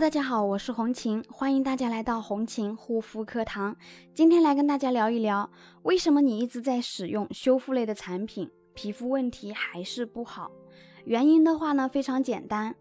[0.00, 3.76] 大家好，我是红琴，欢迎大家来到红琴护肤课堂。
[4.14, 5.50] 今天来跟大家聊一聊，
[5.82, 10.50] 为什么你一直在使用修复类的产品，皮肤问题还是不好？
[11.04, 12.74] 原因的话呢，非常简单。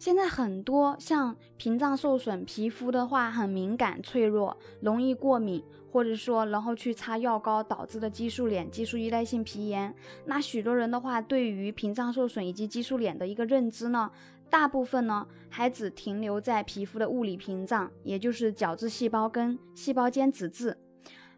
[0.00, 5.62] 现在很多像屏障受损，皮肤的话很敏感脆弱，容易过敏，
[5.92, 9.94] 或者说然后去擦药膏导致的激素脸、激素依赖性皮炎。
[10.26, 14.10] 那许多人的话，对于屏障受损以及激素脸的一个认知呢，
[14.52, 20.76] 大部分呢还只停留在皮肤的物理屏障，也就是角质细胞跟细胞间脂质。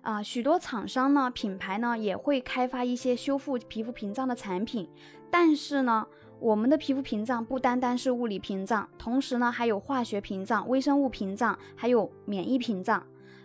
[0.03, 4.91] 啊，许多厂商呢、品牌呢也会开发一些修复皮肤屏障的产品，
[5.31, 6.05] 但是呢。
[6.41, 13.03] 我们的皮肤屏障不单单是物理屏障，同时呢还有化学屏障、微生物屏障，还有免疫屏障。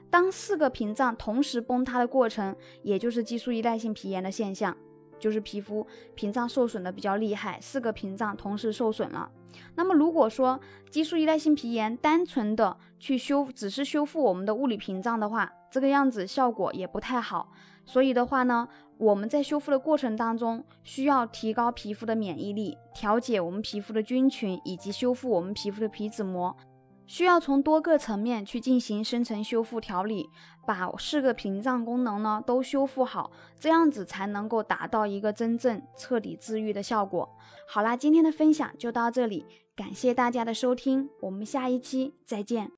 [0.09, 4.75] 当四个屏障同时崩塌的过程，也就是激素依赖性皮炎的现象，
[5.19, 9.29] 就是皮肤屏障受损的比较厉害，四个屏障同时受损了。
[9.75, 10.59] 那么如果说
[10.89, 17.51] 激素依赖性皮炎单纯的去修，只是修复我们的物理屏障的话，这个样子效果也不太好。
[17.85, 18.67] 所以的话呢，
[18.97, 26.55] 我们在修复的过程当中，需要提高皮肤的免疫力，调节我们皮肤的菌群，以及修复我们皮肤的皮脂膜，
[27.09, 30.29] 需要从多个层面去进行深层修复调理，
[30.67, 37.27] 把四个屏障功能呢都修复好，这样子才能够达到一个真正彻底治愈的效果。
[37.67, 39.43] 好啦，今天的分享就到这里，
[39.75, 42.67] 感谢大家的收听，我们下一期再见。